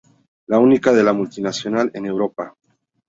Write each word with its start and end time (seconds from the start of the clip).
La 0.47 0.57
única 0.57 0.91
de 0.93 1.03
la 1.03 1.13
multinacional 1.13 1.91
en 1.93 2.07
Europa. 2.07 2.55